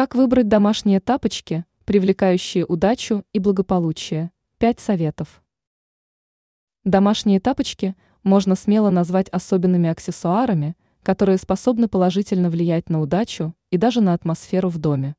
[0.00, 4.32] Как выбрать домашние тапочки, привлекающие удачу и благополучие?
[4.56, 5.42] Пять советов.
[6.84, 14.00] Домашние тапочки можно смело назвать особенными аксессуарами, которые способны положительно влиять на удачу и даже
[14.00, 15.16] на атмосферу в доме.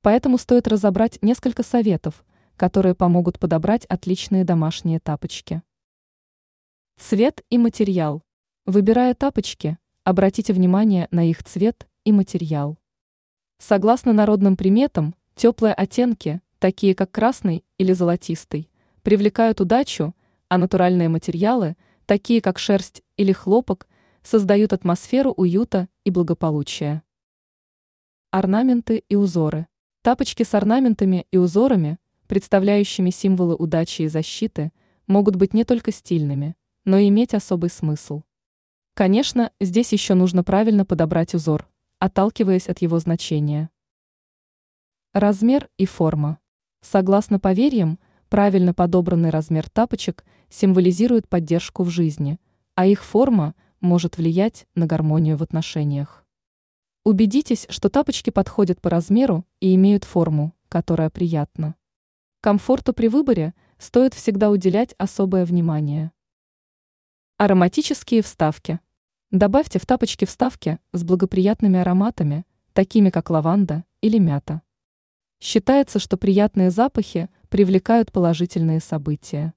[0.00, 2.24] Поэтому стоит разобрать несколько советов,
[2.56, 5.60] которые помогут подобрать отличные домашние тапочки.
[6.98, 8.22] Цвет и материал.
[8.64, 12.78] Выбирая тапочки, обратите внимание на их цвет и материал.
[13.58, 18.70] Согласно народным приметам, теплые оттенки, такие как красный или золотистый,
[19.02, 20.14] привлекают удачу,
[20.48, 23.88] а натуральные материалы, такие как шерсть или хлопок,
[24.22, 27.02] создают атмосферу уюта и благополучия.
[28.30, 29.66] Орнаменты и узоры.
[30.02, 31.98] Тапочки с орнаментами и узорами,
[32.28, 34.70] представляющими символы удачи и защиты,
[35.06, 38.22] могут быть не только стильными, но и иметь особый смысл.
[38.94, 43.70] Конечно, здесь еще нужно правильно подобрать узор, отталкиваясь от его значения.
[45.12, 46.38] Размер и форма.
[46.80, 52.38] Согласно поверьям, правильно подобранный размер тапочек символизирует поддержку в жизни,
[52.74, 56.24] а их форма может влиять на гармонию в отношениях.
[57.04, 61.74] Убедитесь, что тапочки подходят по размеру и имеют форму, которая приятна.
[62.40, 66.12] Комфорту при выборе стоит всегда уделять особое внимание.
[67.38, 68.80] Ароматические вставки.
[69.30, 74.62] Добавьте в тапочки вставки с благоприятными ароматами, такими как лаванда или мята.
[75.38, 79.52] Считается, что приятные запахи привлекают положительные события.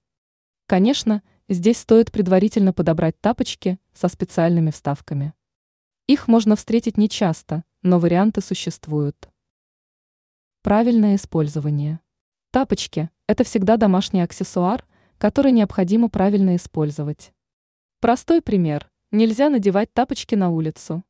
[0.66, 5.34] Конечно, здесь стоит предварительно подобрать тапочки со специальными вставками.
[6.06, 9.30] Их можно встретить нечасто, но варианты существуют.
[10.64, 12.02] Правильное использование.
[12.52, 14.86] Тапочки– это всегда домашний аксессуар,
[15.18, 17.32] который необходимо правильно использовать.
[18.02, 18.91] Простой пример.
[19.14, 21.04] Нельзя надевать тапочки на улицу.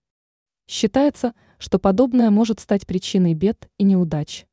[0.68, 4.48] Считается, что подобное может стать причиной бед и неудач.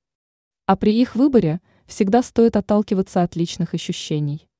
[0.66, 4.50] А при их выборе всегда стоит отталкиваться от личных ощущений.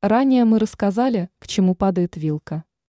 [0.00, 2.64] Ранее мы рассказали, к чему падает вилка.